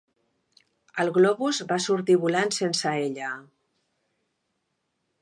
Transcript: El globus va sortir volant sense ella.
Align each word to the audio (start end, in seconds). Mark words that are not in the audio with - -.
El 1.03 1.11
globus 1.17 1.59
va 1.73 1.79
sortir 1.85 2.17
volant 2.25 2.57
sense 2.59 2.97
ella. 3.05 3.31